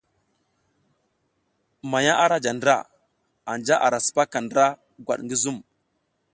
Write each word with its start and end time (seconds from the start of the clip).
Manya 1.89 2.13
ara 2.23 2.37
ja 2.43 2.51
ndra, 2.55 2.77
anja 3.51 3.75
ara 3.85 3.97
sipaka 4.05 4.37
ndra 4.45 4.65
gwat 5.05 5.19
ngi 5.23 5.35
zum. 5.43 5.57